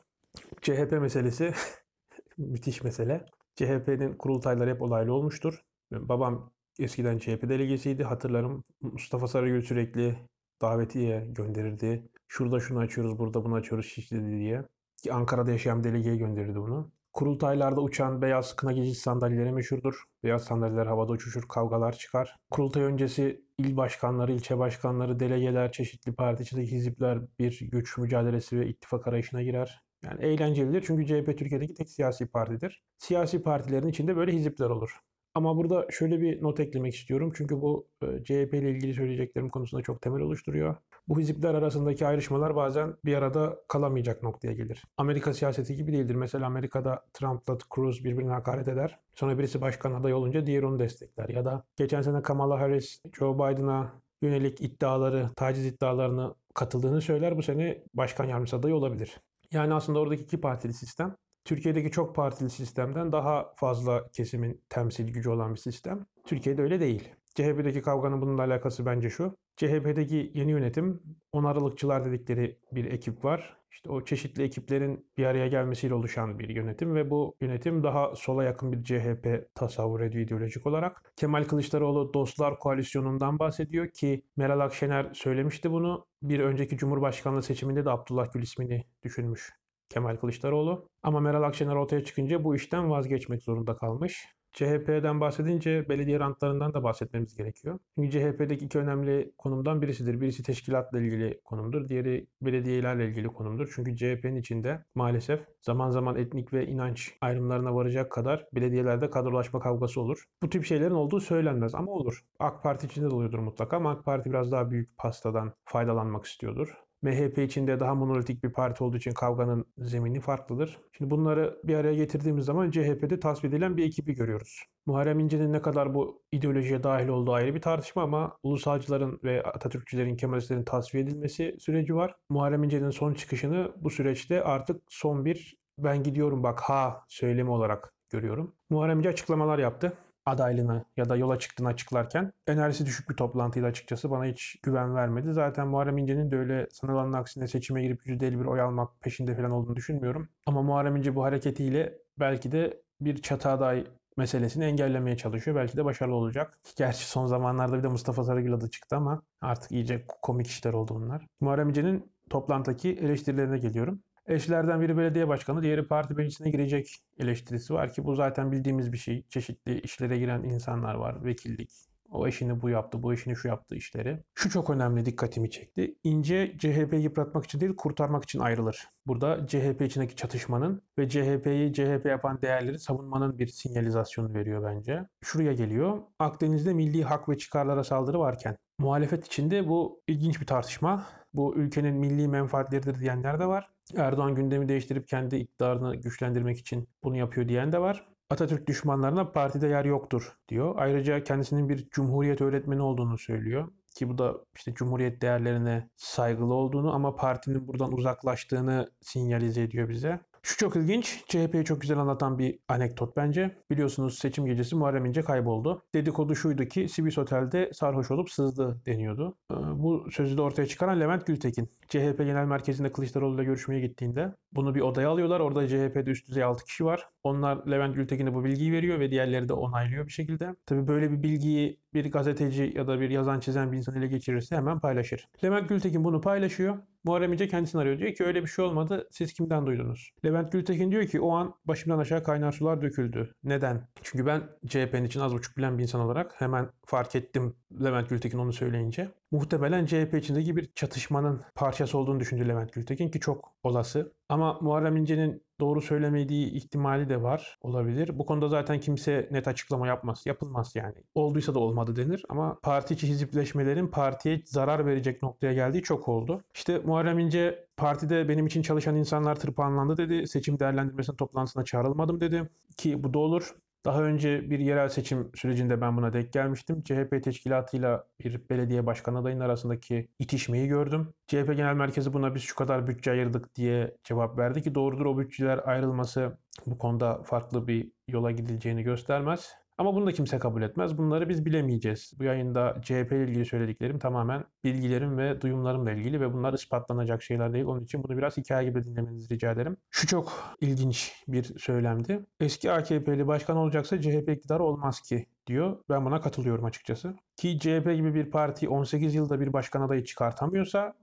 CHP 0.62 0.92
meselesi 0.92 1.52
müthiş 2.38 2.82
mesele. 2.82 3.26
CHP'nin 3.56 4.16
kurultayları 4.16 4.70
hep 4.70 4.82
olaylı 4.82 5.12
olmuştur. 5.12 5.64
Babam 5.92 6.52
eskiden 6.78 7.18
CHP 7.18 7.48
delegesiydi. 7.48 8.04
Hatırlarım 8.04 8.64
Mustafa 8.80 9.28
Sarıgül 9.28 9.62
sürekli 9.62 10.18
davetiye 10.62 11.26
gönderirdi. 11.26 12.08
Şurada 12.28 12.60
şunu 12.60 12.78
açıyoruz, 12.78 13.18
burada 13.18 13.44
bunu 13.44 13.54
açıyoruz 13.54 13.86
Şişli'de 13.86 14.38
diye. 14.38 14.64
Ki 15.02 15.12
Ankara'da 15.12 15.50
yaşayan 15.50 15.84
delegeye 15.84 16.16
gönderirdi 16.16 16.54
bunu. 16.56 16.92
Kurultaylarda 17.14 17.80
uçan 17.80 18.22
beyaz 18.22 18.56
kına 18.56 18.72
gecesi 18.72 19.00
sandalyeleri 19.00 19.52
meşhurdur. 19.52 19.94
Beyaz 20.24 20.44
sandalyeler 20.44 20.86
havada 20.86 21.12
uçuşur, 21.12 21.48
kavgalar 21.48 21.92
çıkar. 21.92 22.36
Kurultay 22.50 22.82
öncesi 22.82 23.44
il 23.58 23.76
başkanları, 23.76 24.32
ilçe 24.32 24.58
başkanları, 24.58 25.20
delegeler, 25.20 25.72
çeşitli 25.72 26.14
parti 26.14 26.42
içindeki 26.42 26.72
hizipler 26.72 27.18
bir 27.38 27.60
güç 27.72 27.98
mücadelesi 27.98 28.60
ve 28.60 28.68
ittifak 28.68 29.06
arayışına 29.06 29.42
girer. 29.42 29.82
Yani 30.04 30.24
eğlencelidir 30.24 30.84
çünkü 30.86 31.06
CHP 31.06 31.38
Türkiye'deki 31.38 31.74
tek 31.74 31.90
siyasi 31.90 32.26
partidir. 32.26 32.82
Siyasi 32.98 33.42
partilerin 33.42 33.88
içinde 33.88 34.16
böyle 34.16 34.32
hizipler 34.32 34.70
olur. 34.70 35.00
Ama 35.34 35.56
burada 35.56 35.86
şöyle 35.90 36.20
bir 36.20 36.42
not 36.42 36.60
eklemek 36.60 36.94
istiyorum. 36.94 37.32
Çünkü 37.36 37.60
bu 37.60 37.88
e, 38.02 38.24
CHP 38.24 38.54
ile 38.54 38.70
ilgili 38.70 38.94
söyleyeceklerim 38.94 39.48
konusunda 39.48 39.82
çok 39.82 40.02
temel 40.02 40.20
oluşturuyor. 40.20 40.76
Bu 41.08 41.20
hizipler 41.20 41.54
arasındaki 41.54 42.06
ayrışmalar 42.06 42.56
bazen 42.56 42.96
bir 43.04 43.14
arada 43.14 43.58
kalamayacak 43.68 44.22
noktaya 44.22 44.52
gelir. 44.52 44.82
Amerika 44.96 45.34
siyaseti 45.34 45.76
gibi 45.76 45.92
değildir. 45.92 46.14
Mesela 46.14 46.46
Amerika'da 46.46 47.04
Trump'la 47.12 47.58
Cruz 47.74 48.04
birbirine 48.04 48.32
hakaret 48.32 48.68
eder. 48.68 48.98
Sonra 49.14 49.38
birisi 49.38 49.60
başkan 49.60 49.92
adayı 49.92 50.16
olunca 50.16 50.46
diğeri 50.46 50.66
onu 50.66 50.78
destekler. 50.78 51.28
Ya 51.28 51.44
da 51.44 51.64
geçen 51.76 52.02
sene 52.02 52.22
Kamala 52.22 52.60
Harris 52.60 53.02
Joe 53.18 53.34
Biden'a 53.34 53.92
yönelik 54.22 54.60
iddiaları, 54.60 55.30
taciz 55.36 55.66
iddialarını 55.66 56.34
katıldığını 56.54 57.00
söyler. 57.00 57.36
Bu 57.36 57.42
sene 57.42 57.84
başkan 57.94 58.24
yardımcısı 58.24 58.56
adayı 58.56 58.74
olabilir. 58.74 59.20
Yani 59.50 59.74
aslında 59.74 59.98
oradaki 59.98 60.22
iki 60.22 60.40
partili 60.40 60.72
sistem 60.72 61.16
Türkiye'deki 61.44 61.90
çok 61.90 62.16
partili 62.16 62.50
sistemden 62.50 63.12
daha 63.12 63.52
fazla 63.56 64.08
kesimin 64.12 64.62
temsil 64.68 65.12
gücü 65.12 65.30
olan 65.30 65.54
bir 65.54 65.60
sistem. 65.60 66.06
Türkiye'de 66.26 66.62
öyle 66.62 66.80
değil. 66.80 67.08
CHP'deki 67.34 67.82
kavganın 67.82 68.20
bununla 68.20 68.42
alakası 68.42 68.86
bence 68.86 69.10
şu. 69.10 69.36
CHP'deki 69.56 70.32
yeni 70.34 70.50
yönetim 70.50 71.02
onarılıkçılar 71.32 72.04
dedikleri 72.04 72.58
bir 72.72 72.84
ekip 72.84 73.24
var. 73.24 73.56
İşte 73.70 73.90
o 73.90 74.04
çeşitli 74.04 74.42
ekiplerin 74.42 75.06
bir 75.16 75.24
araya 75.24 75.48
gelmesiyle 75.48 75.94
oluşan 75.94 76.38
bir 76.38 76.48
yönetim 76.48 76.94
ve 76.94 77.10
bu 77.10 77.36
yönetim 77.40 77.82
daha 77.82 78.14
sola 78.14 78.44
yakın 78.44 78.72
bir 78.72 78.84
CHP 78.84 79.54
tasavvur 79.54 80.00
ediyor 80.00 80.24
ideolojik 80.24 80.66
olarak. 80.66 81.12
Kemal 81.16 81.44
Kılıçdaroğlu 81.44 82.14
Dostlar 82.14 82.58
Koalisyonu'ndan 82.58 83.38
bahsediyor 83.38 83.88
ki 83.88 84.22
Meral 84.36 84.60
Akşener 84.60 85.14
söylemişti 85.14 85.70
bunu. 85.70 86.06
Bir 86.22 86.40
önceki 86.40 86.76
Cumhurbaşkanlığı 86.76 87.42
seçiminde 87.42 87.84
de 87.84 87.90
Abdullah 87.90 88.32
Gül 88.32 88.42
ismini 88.42 88.84
düşünmüş 89.02 89.63
Kemal 89.94 90.16
Kılıçdaroğlu. 90.16 90.88
Ama 91.02 91.20
Meral 91.20 91.42
Akşener 91.42 91.74
ortaya 91.74 92.04
çıkınca 92.04 92.44
bu 92.44 92.56
işten 92.56 92.90
vazgeçmek 92.90 93.42
zorunda 93.42 93.76
kalmış. 93.76 94.26
CHP'den 94.52 95.20
bahsedince 95.20 95.88
belediye 95.88 96.20
rantlarından 96.20 96.74
da 96.74 96.82
bahsetmemiz 96.82 97.36
gerekiyor. 97.36 97.78
Çünkü 97.94 98.10
CHP'deki 98.10 98.64
iki 98.64 98.78
önemli 98.78 99.32
konumdan 99.38 99.82
birisidir. 99.82 100.20
Birisi 100.20 100.42
teşkilatla 100.42 101.00
ilgili 101.00 101.40
konumdur. 101.44 101.88
Diğeri 101.88 102.26
belediyelerle 102.42 103.08
ilgili 103.08 103.28
konumdur. 103.28 103.72
Çünkü 103.74 103.96
CHP'nin 103.96 104.36
içinde 104.36 104.84
maalesef 104.94 105.40
zaman 105.60 105.90
zaman 105.90 106.16
etnik 106.16 106.52
ve 106.52 106.66
inanç 106.66 107.12
ayrımlarına 107.20 107.74
varacak 107.74 108.12
kadar 108.12 108.46
belediyelerde 108.54 109.10
kadrolaşma 109.10 109.60
kavgası 109.60 110.00
olur. 110.00 110.24
Bu 110.42 110.48
tip 110.48 110.64
şeylerin 110.64 110.94
olduğu 110.94 111.20
söylenmez 111.20 111.74
ama 111.74 111.92
olur. 111.92 112.24
AK 112.38 112.62
Parti 112.62 112.86
içinde 112.86 113.10
de 113.10 113.14
oluyordur 113.14 113.38
mutlaka 113.38 113.76
ama 113.76 113.90
AK 113.90 114.04
Parti 114.04 114.30
biraz 114.30 114.52
daha 114.52 114.70
büyük 114.70 114.98
pastadan 114.98 115.52
faydalanmak 115.64 116.24
istiyordur. 116.24 116.74
MHP 117.04 117.38
içinde 117.38 117.80
daha 117.80 117.94
monolitik 117.94 118.44
bir 118.44 118.52
parti 118.52 118.84
olduğu 118.84 118.96
için 118.96 119.12
kavganın 119.12 119.64
zemini 119.78 120.20
farklıdır. 120.20 120.78
Şimdi 120.92 121.10
bunları 121.10 121.60
bir 121.64 121.74
araya 121.74 121.94
getirdiğimiz 121.94 122.44
zaman 122.44 122.70
CHP'de 122.70 123.20
tasvip 123.20 123.44
edilen 123.44 123.76
bir 123.76 123.86
ekibi 123.86 124.14
görüyoruz. 124.14 124.64
Muharrem 124.86 125.20
İnce'nin 125.20 125.52
ne 125.52 125.62
kadar 125.62 125.94
bu 125.94 126.22
ideolojiye 126.32 126.82
dahil 126.82 127.08
olduğu 127.08 127.32
ayrı 127.32 127.54
bir 127.54 127.60
tartışma 127.60 128.02
ama 128.02 128.38
ulusalcıların 128.42 129.20
ve 129.24 129.42
Atatürkçülerin, 129.42 130.16
Kemalistlerin 130.16 130.64
tasfiye 130.64 131.04
edilmesi 131.04 131.56
süreci 131.60 131.94
var. 131.94 132.14
Muharrem 132.28 132.64
İnce'nin 132.64 132.90
son 132.90 133.14
çıkışını 133.14 133.72
bu 133.76 133.90
süreçte 133.90 134.44
artık 134.44 134.82
son 134.88 135.24
bir 135.24 135.56
ben 135.78 136.02
gidiyorum 136.02 136.42
bak 136.42 136.60
ha 136.60 137.04
söylemi 137.08 137.50
olarak 137.50 137.92
görüyorum. 138.10 138.54
Muharrem 138.70 138.98
İnce 138.98 139.08
açıklamalar 139.08 139.58
yaptı 139.58 139.92
adaylığını 140.26 140.84
ya 140.96 141.08
da 141.08 141.16
yola 141.16 141.38
çıktığını 141.38 141.68
açıklarken 141.68 142.32
enerjisi 142.46 142.86
düşük 142.86 143.10
bir 143.10 143.14
toplantıydı 143.14 143.66
açıkçası. 143.66 144.10
Bana 144.10 144.24
hiç 144.24 144.56
güven 144.62 144.94
vermedi. 144.94 145.32
Zaten 145.32 145.68
Muharrem 145.68 145.98
İnce'nin 145.98 146.30
de 146.30 146.36
öyle 146.36 146.68
sanılanın 146.72 147.12
aksine 147.12 147.48
seçime 147.48 147.82
girip 147.82 148.06
%51 148.06 148.46
oy 148.46 148.60
almak 148.60 149.00
peşinde 149.00 149.36
falan 149.36 149.50
olduğunu 149.50 149.76
düşünmüyorum. 149.76 150.28
Ama 150.46 150.62
Muharrem 150.62 150.96
İnce 150.96 151.14
bu 151.14 151.24
hareketiyle 151.24 151.98
belki 152.18 152.52
de 152.52 152.82
bir 153.00 153.22
çatı 153.22 153.48
aday 153.48 153.86
meselesini 154.16 154.64
engellemeye 154.64 155.16
çalışıyor. 155.16 155.56
Belki 155.56 155.76
de 155.76 155.84
başarılı 155.84 156.14
olacak. 156.14 156.58
Gerçi 156.76 157.08
son 157.08 157.26
zamanlarda 157.26 157.78
bir 157.78 157.82
de 157.82 157.88
Mustafa 157.88 158.24
Sarıgül 158.24 158.54
adı 158.54 158.70
çıktı 158.70 158.96
ama 158.96 159.22
artık 159.40 159.72
iyice 159.72 160.04
komik 160.22 160.46
işler 160.46 160.72
oldu 160.72 160.94
bunlar. 160.94 161.26
Muharrem 161.40 161.68
İnce'nin 161.68 162.12
toplantıdaki 162.30 162.88
eleştirilerine 162.92 163.58
geliyorum. 163.58 164.02
Eşlerden 164.26 164.80
biri 164.80 164.96
belediye 164.96 165.28
başkanı, 165.28 165.62
diğeri 165.62 165.88
parti 165.88 166.14
meclisine 166.14 166.50
girecek 166.50 166.96
eleştirisi 167.18 167.74
var 167.74 167.92
ki 167.92 168.04
bu 168.04 168.14
zaten 168.14 168.52
bildiğimiz 168.52 168.92
bir 168.92 168.98
şey. 168.98 169.26
Çeşitli 169.28 169.80
işlere 169.80 170.18
giren 170.18 170.42
insanlar 170.42 170.94
var, 170.94 171.24
vekillik, 171.24 171.70
o 172.10 172.26
eşini 172.26 172.62
bu 172.62 172.70
yaptı, 172.70 173.02
bu 173.02 173.12
eşini 173.12 173.36
şu 173.36 173.48
yaptı 173.48 173.74
işleri. 173.74 174.22
Şu 174.34 174.50
çok 174.50 174.70
önemli 174.70 175.06
dikkatimi 175.06 175.50
çekti. 175.50 175.94
İnce 176.04 176.54
CHP'yi 176.58 177.02
yıpratmak 177.02 177.44
için 177.44 177.60
değil 177.60 177.76
kurtarmak 177.76 178.24
için 178.24 178.38
ayrılır. 178.38 178.88
Burada 179.06 179.46
CHP 179.46 179.82
içindeki 179.82 180.16
çatışmanın 180.16 180.82
ve 180.98 181.08
CHP'yi 181.08 181.72
CHP 181.72 182.06
yapan 182.06 182.42
değerleri 182.42 182.78
savunmanın 182.78 183.38
bir 183.38 183.46
sinyalizasyonu 183.46 184.34
veriyor 184.34 184.64
bence. 184.64 185.08
Şuraya 185.24 185.52
geliyor. 185.52 185.98
Akdeniz'de 186.18 186.74
milli 186.74 187.04
hak 187.04 187.28
ve 187.28 187.38
çıkarlara 187.38 187.84
saldırı 187.84 188.18
varken 188.18 188.56
muhalefet 188.78 189.26
içinde 189.26 189.68
bu 189.68 190.02
ilginç 190.06 190.40
bir 190.40 190.46
tartışma. 190.46 191.06
Bu 191.34 191.54
ülkenin 191.56 191.94
milli 191.94 192.28
menfaatleridir 192.28 193.00
diyenler 193.00 193.40
de 193.40 193.46
var. 193.46 193.73
Erdoğan 193.96 194.34
gündemi 194.34 194.68
değiştirip 194.68 195.08
kendi 195.08 195.36
iktidarını 195.36 195.96
güçlendirmek 195.96 196.58
için 196.58 196.88
bunu 197.02 197.16
yapıyor 197.16 197.48
diyen 197.48 197.72
de 197.72 197.80
var. 197.80 198.06
Atatürk 198.30 198.66
düşmanlarına 198.66 199.32
partide 199.32 199.66
yer 199.66 199.84
yoktur 199.84 200.36
diyor. 200.48 200.74
Ayrıca 200.76 201.24
kendisinin 201.24 201.68
bir 201.68 201.88
cumhuriyet 201.90 202.40
öğretmeni 202.40 202.82
olduğunu 202.82 203.18
söylüyor. 203.18 203.68
Ki 203.94 204.08
bu 204.08 204.18
da 204.18 204.34
işte 204.56 204.74
cumhuriyet 204.74 205.22
değerlerine 205.22 205.88
saygılı 205.96 206.54
olduğunu 206.54 206.94
ama 206.94 207.16
partinin 207.16 207.68
buradan 207.68 207.92
uzaklaştığını 207.92 208.90
sinyalize 209.00 209.62
ediyor 209.62 209.88
bize. 209.88 210.20
Şu 210.44 210.56
çok 210.56 210.76
ilginç. 210.76 211.24
CHP'yi 211.28 211.64
çok 211.64 211.80
güzel 211.80 211.98
anlatan 211.98 212.38
bir 212.38 212.58
anekdot 212.68 213.16
bence. 213.16 213.56
Biliyorsunuz 213.70 214.18
seçim 214.18 214.46
gecesi 214.46 214.76
Muharrem 214.76 215.06
İnce 215.06 215.22
kayboldu. 215.22 215.82
Dedikodu 215.94 216.34
şuydu 216.36 216.64
ki 216.64 216.88
Sibis 216.88 217.18
Otel'de 217.18 217.70
sarhoş 217.72 218.10
olup 218.10 218.30
sızdı 218.30 218.80
deniyordu. 218.86 219.36
Ee, 219.52 219.54
bu 219.54 220.10
sözü 220.10 220.36
de 220.36 220.42
ortaya 220.42 220.66
çıkaran 220.66 221.00
Levent 221.00 221.26
Gültekin. 221.26 221.70
CHP 221.88 222.18
Genel 222.18 222.44
Merkezi'nde 222.44 222.92
Kılıçdaroğlu 222.92 223.34
ile 223.34 223.44
görüşmeye 223.44 223.80
gittiğinde 223.80 224.34
bunu 224.52 224.74
bir 224.74 224.80
odaya 224.80 225.10
alıyorlar. 225.10 225.40
Orada 225.40 225.68
CHP'de 225.68 226.10
üst 226.10 226.28
düzey 226.28 226.44
6 226.44 226.64
kişi 226.64 226.84
var. 226.84 227.08
Onlar 227.24 227.70
Levent 227.70 227.94
Gültekin'e 227.94 228.34
bu 228.34 228.44
bilgiyi 228.44 228.72
veriyor 228.72 229.00
ve 229.00 229.10
diğerleri 229.10 229.48
de 229.48 229.52
onaylıyor 229.52 230.06
bir 230.06 230.12
şekilde. 230.12 230.54
Tabii 230.66 230.88
böyle 230.88 231.10
bir 231.10 231.22
bilgiyi 231.22 231.80
bir 231.94 232.12
gazeteci 232.12 232.72
ya 232.76 232.86
da 232.86 233.00
bir 233.00 233.10
yazan 233.10 233.40
çizen 233.40 233.72
bir 233.72 233.76
insan 233.76 233.94
ele 233.94 234.06
geçirirse 234.06 234.56
hemen 234.56 234.80
paylaşır. 234.80 235.28
Levent 235.44 235.68
Gültekin 235.68 236.04
bunu 236.04 236.20
paylaşıyor. 236.20 236.78
Muharrem 237.04 237.32
İnce 237.32 237.48
kendisini 237.48 237.80
arıyor. 237.80 237.98
Diyor 237.98 238.14
ki 238.14 238.24
öyle 238.24 238.42
bir 238.42 238.46
şey 238.46 238.64
olmadı. 238.64 239.08
Siz 239.10 239.32
kimden 239.32 239.66
duydunuz? 239.66 240.10
Levent 240.24 240.52
Gültekin 240.52 240.90
diyor 240.90 241.06
ki 241.06 241.20
o 241.20 241.34
an 241.34 241.54
başımdan 241.64 241.98
aşağı 241.98 242.22
kaynar 242.24 242.52
sular 242.52 242.82
döküldü. 242.82 243.34
Neden? 243.44 243.88
Çünkü 244.02 244.26
ben 244.26 244.42
CHP'nin 244.66 245.04
için 245.04 245.20
az 245.20 245.34
buçuk 245.34 245.56
bilen 245.56 245.78
bir 245.78 245.82
insan 245.82 246.00
olarak 246.00 246.40
hemen 246.40 246.68
fark 246.86 247.14
ettim 247.16 247.56
Levent 247.84 248.10
Gültekin 248.10 248.38
onu 248.38 248.52
söyleyince. 248.52 249.08
Muhtemelen 249.30 249.86
CHP 249.86 250.14
içindeki 250.14 250.56
bir 250.56 250.72
çatışmanın 250.74 251.42
parçası 251.54 251.98
olduğunu 251.98 252.20
düşündü 252.20 252.48
Levent 252.48 252.72
Gültekin 252.72 253.08
ki 253.08 253.20
çok 253.20 253.54
olası. 253.62 254.12
Ama 254.28 254.58
Muharrem 254.60 254.96
İnce'nin 254.96 255.42
doğru 255.64 255.80
söylemediği 255.80 256.50
ihtimali 256.52 257.08
de 257.08 257.22
var. 257.22 257.58
Olabilir. 257.62 258.18
Bu 258.18 258.26
konuda 258.26 258.48
zaten 258.48 258.80
kimse 258.80 259.28
net 259.30 259.48
açıklama 259.48 259.86
yapmaz. 259.86 260.22
Yapılmaz 260.26 260.76
yani. 260.76 260.94
Olduysa 261.14 261.54
da 261.54 261.58
olmadı 261.58 261.96
denir 261.96 262.24
ama 262.28 262.58
parti 262.62 262.94
içi 262.94 263.08
hizipleşmelerin 263.08 263.86
partiye 263.86 264.42
zarar 264.44 264.86
verecek 264.86 265.22
noktaya 265.22 265.52
geldiği 265.52 265.82
çok 265.82 266.08
oldu. 266.08 266.44
İşte 266.54 266.78
Muharrem 266.78 267.18
İnce 267.18 267.66
partide 267.76 268.28
benim 268.28 268.46
için 268.46 268.62
çalışan 268.62 268.96
insanlar 268.96 269.36
tırpanlandı 269.36 269.96
dedi. 269.96 270.28
Seçim 270.28 270.58
değerlendirmesinin 270.58 271.16
toplantısına 271.16 271.64
çağrılmadım 271.64 272.20
dedi. 272.20 272.50
Ki 272.76 273.02
bu 273.04 273.14
da 273.14 273.18
olur. 273.18 273.54
Daha 273.84 274.02
önce 274.02 274.50
bir 274.50 274.58
yerel 274.58 274.88
seçim 274.88 275.30
sürecinde 275.34 275.80
ben 275.80 275.96
buna 275.96 276.12
denk 276.12 276.32
gelmiştim. 276.32 276.82
CHP 276.82 277.24
teşkilatıyla 277.24 278.06
bir 278.20 278.48
belediye 278.48 278.86
başkan 278.86 279.14
adayının 279.14 279.40
arasındaki 279.40 280.08
itişmeyi 280.18 280.68
gördüm. 280.68 281.14
CHP 281.26 281.46
Genel 281.56 281.74
Merkezi 281.74 282.12
buna 282.12 282.34
biz 282.34 282.42
şu 282.42 282.54
kadar 282.56 282.86
bütçe 282.86 283.10
ayırdık 283.10 283.54
diye 283.54 283.96
cevap 284.04 284.38
verdi 284.38 284.62
ki 284.62 284.74
doğrudur 284.74 285.06
o 285.06 285.18
bütçeler 285.18 285.60
ayrılması 285.68 286.38
bu 286.66 286.78
konuda 286.78 287.22
farklı 287.22 287.68
bir 287.68 287.92
yola 288.08 288.30
gidileceğini 288.30 288.82
göstermez. 288.82 289.63
Ama 289.78 289.94
bunu 289.94 290.06
da 290.06 290.12
kimse 290.12 290.38
kabul 290.38 290.62
etmez. 290.62 290.98
Bunları 290.98 291.28
biz 291.28 291.44
bilemeyeceğiz. 291.44 292.12
Bu 292.18 292.24
yayında 292.24 292.76
CHP 292.82 293.12
ile 293.12 293.24
ilgili 293.24 293.44
söylediklerim 293.44 293.98
tamamen 293.98 294.44
bilgilerim 294.64 295.18
ve 295.18 295.40
duyumlarımla 295.40 295.92
ilgili 295.92 296.20
ve 296.20 296.32
bunlar 296.32 296.52
ispatlanacak 296.52 297.22
şeyler 297.22 297.52
değil. 297.52 297.64
Onun 297.64 297.84
için 297.84 298.04
bunu 298.04 298.16
biraz 298.16 298.36
hikaye 298.36 298.68
gibi 298.68 298.84
dinlemenizi 298.84 299.34
rica 299.34 299.52
ederim. 299.52 299.76
Şu 299.90 300.06
çok 300.06 300.56
ilginç 300.60 301.24
bir 301.28 301.58
söylemdi. 301.58 302.26
Eski 302.40 302.72
AKP'li 302.72 303.26
başkan 303.26 303.56
olacaksa 303.56 304.00
CHP 304.00 304.28
iktidarı 304.28 304.62
olmaz 304.62 305.00
ki 305.00 305.26
diyor. 305.46 305.76
Ben 305.88 306.04
buna 306.04 306.20
katılıyorum 306.20 306.64
açıkçası. 306.64 307.14
Ki 307.36 307.58
CHP 307.58 307.94
gibi 307.96 308.14
bir 308.14 308.30
parti 308.30 308.68
18 308.68 309.14
yılda 309.14 309.40
bir 309.40 309.52
başkan 309.52 309.80
adayı 309.80 310.04
çıkartamıyorsa 310.04 310.94